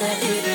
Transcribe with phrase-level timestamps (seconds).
[0.00, 0.53] yêu xem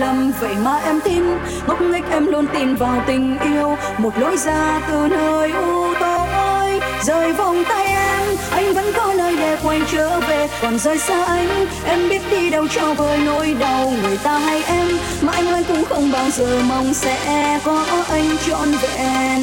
[0.00, 1.24] lầm vậy mà em tin.
[1.66, 3.76] Ngốc nghếch em luôn tin vào tình yêu.
[3.98, 6.80] Một lối ra từ nơi u tối.
[7.04, 10.48] Rời vòng tay em, anh vẫn có lời để quay trở về.
[10.62, 13.92] Còn rời xa anh, em biết đi đâu cho vơi nỗi đau.
[14.02, 14.88] Người ta hay em,
[15.20, 19.40] mà anh ơi cũng không bao giờ mong sẽ có anh trọn vẹn.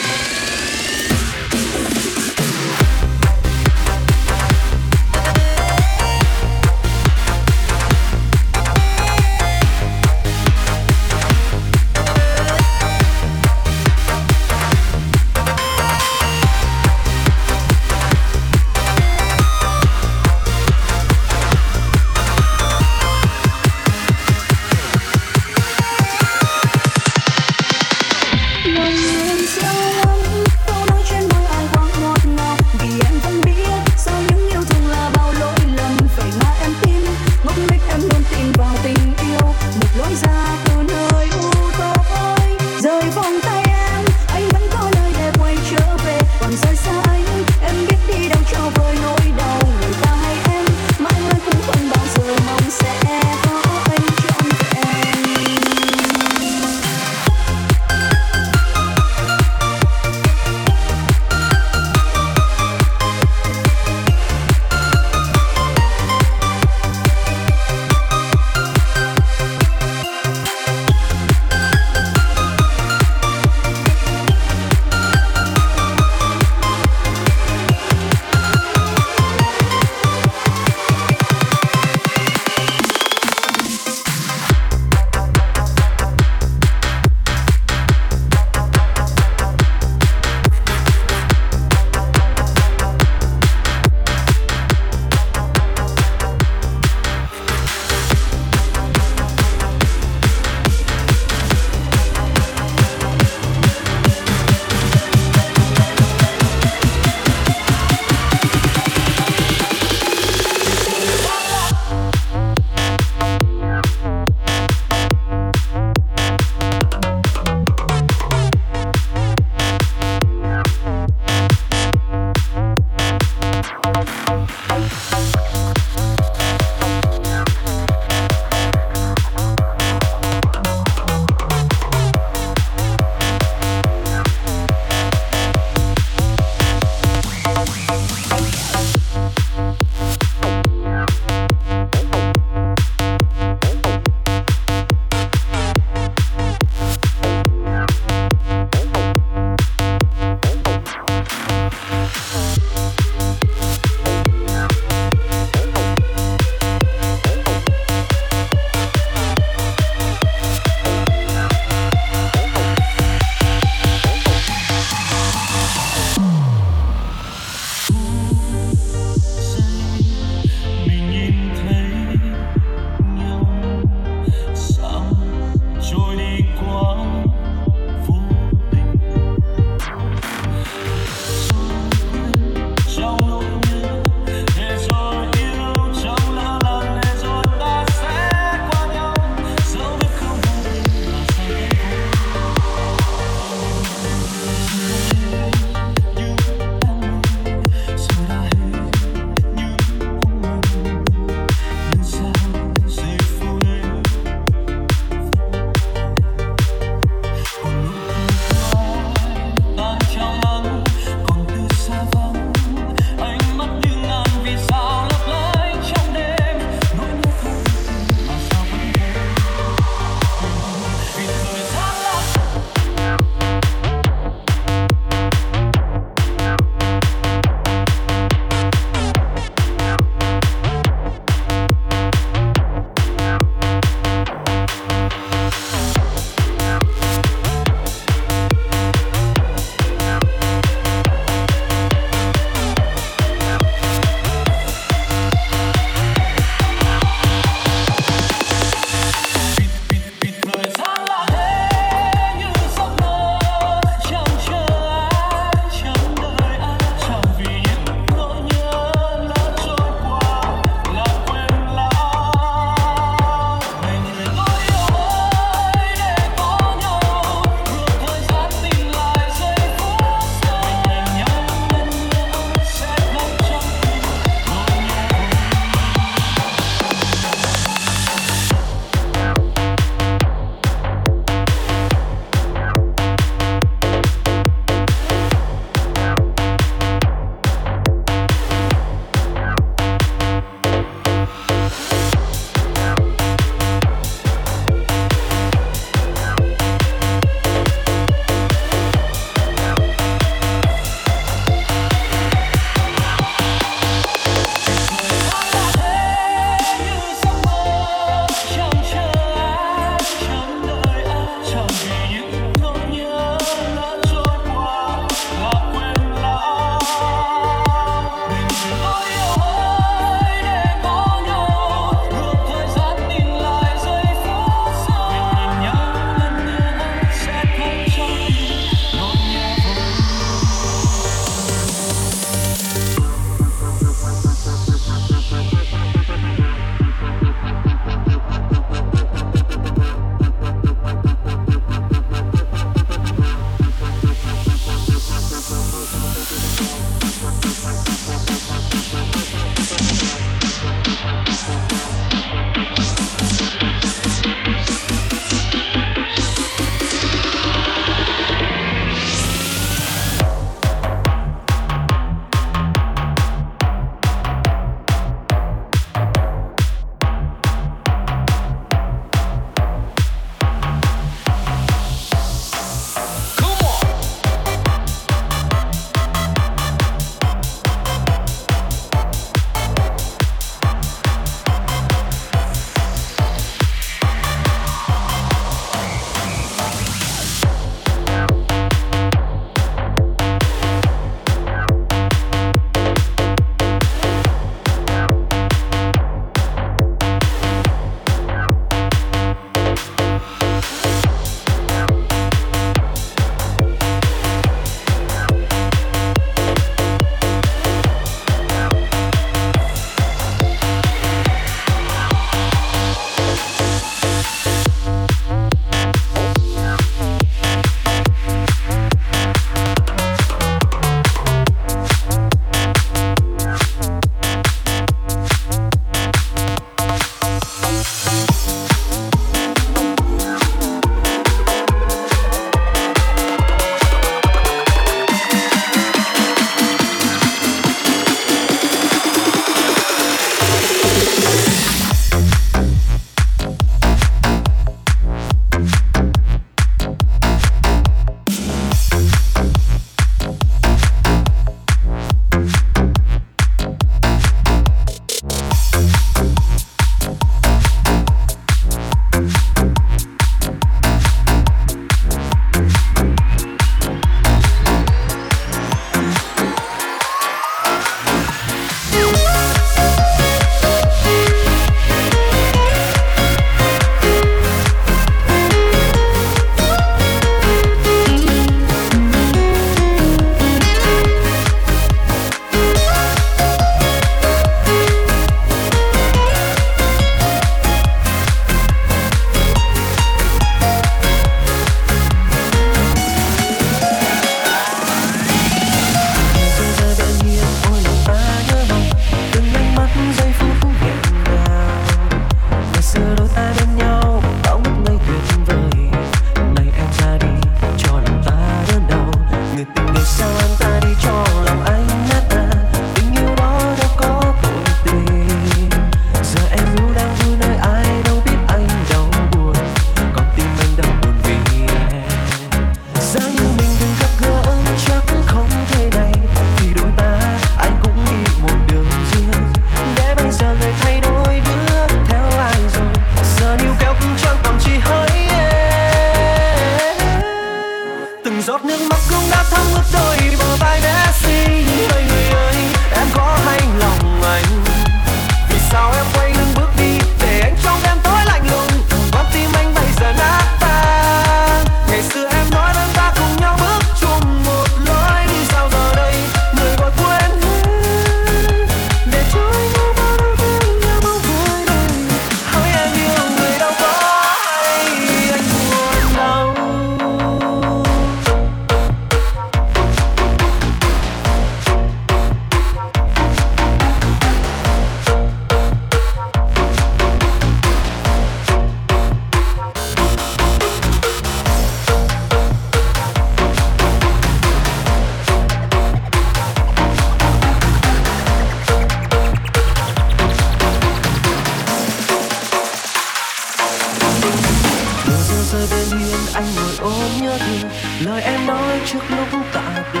[597.46, 597.68] nhiều
[598.00, 600.00] lời em nói trước lúc tạm biệt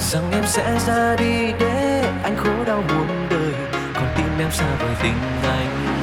[0.00, 3.52] rằng em sẽ ra đi để anh khổ đau muôn đời.
[3.94, 5.93] Còn tim em xa vời tình anh.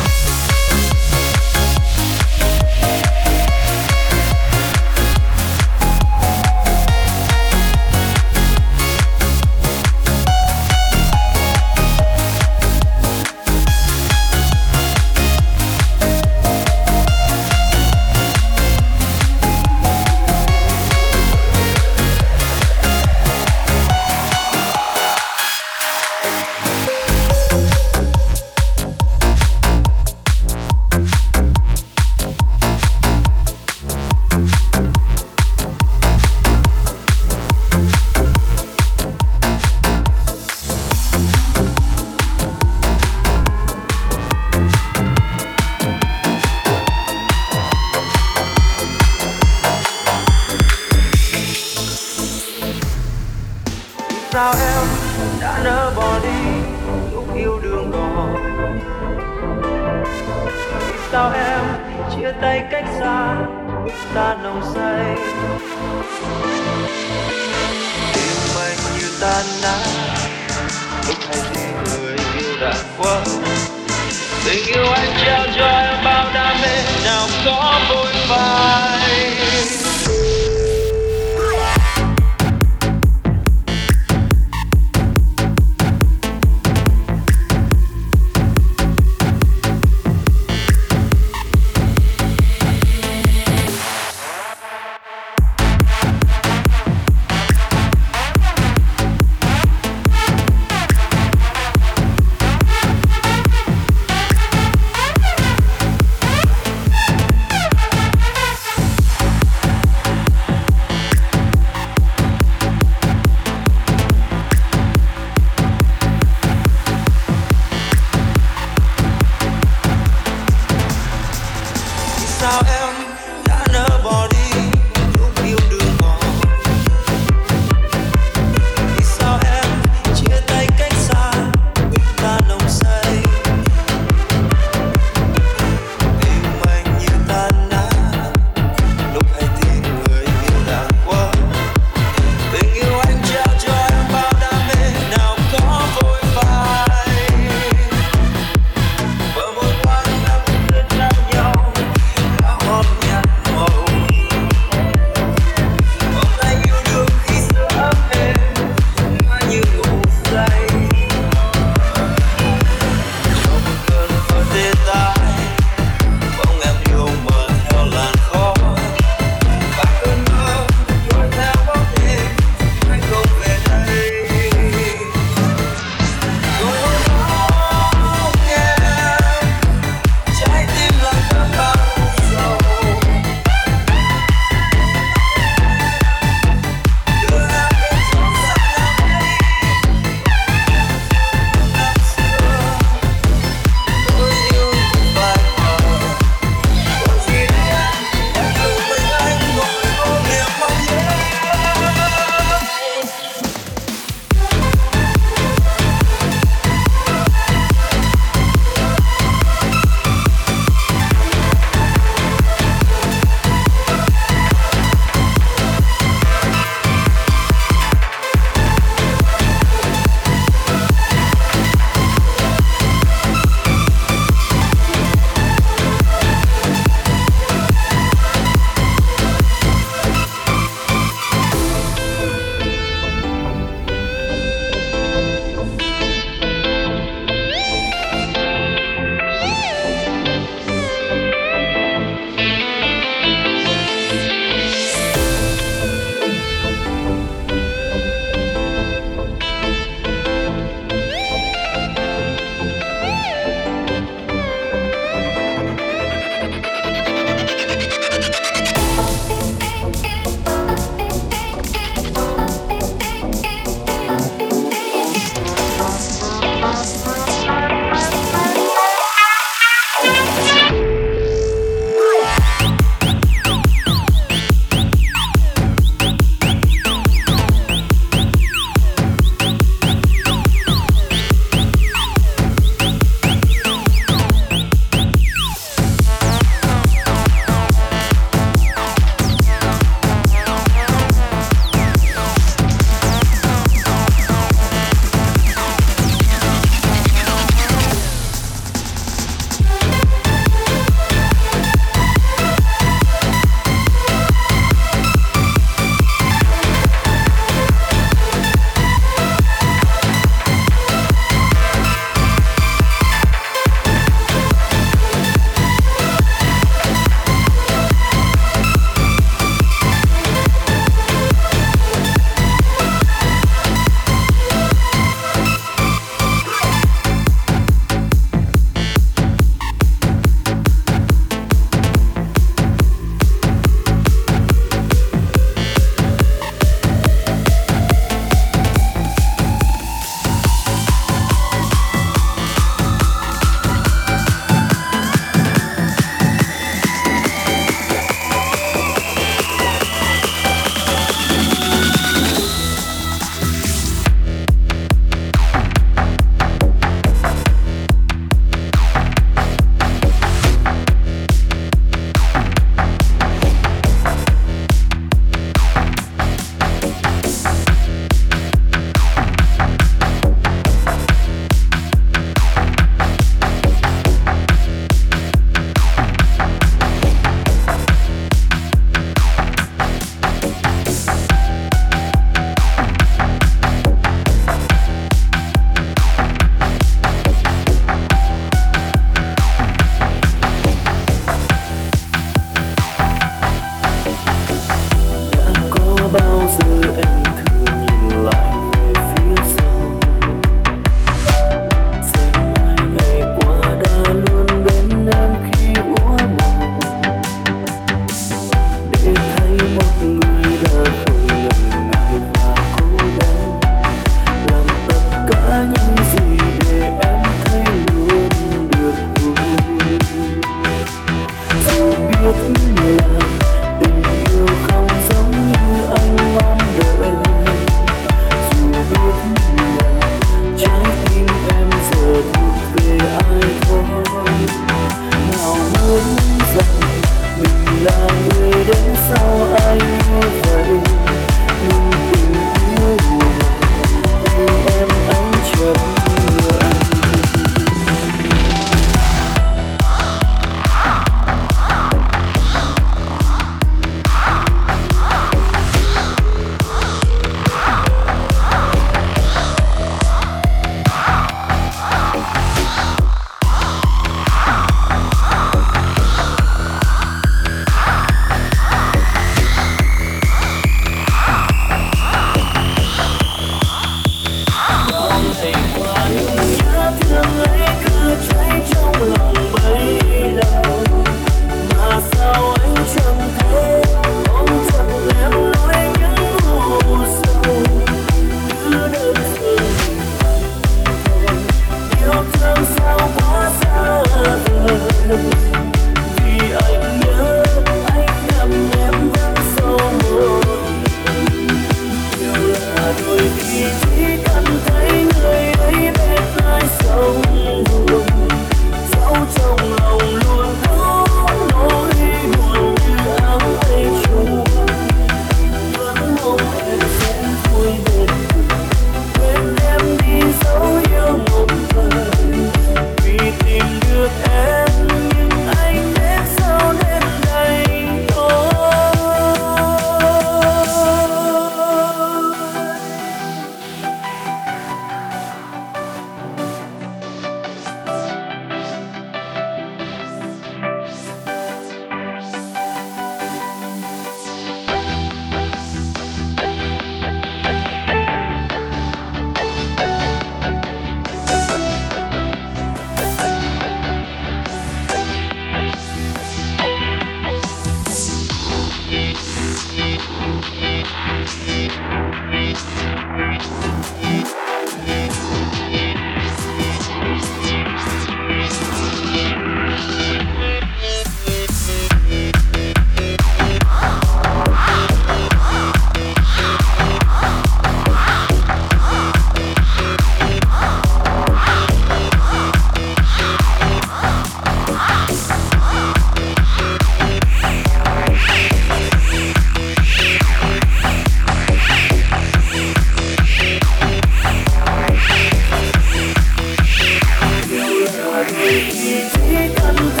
[598.23, 600.00] Thank you.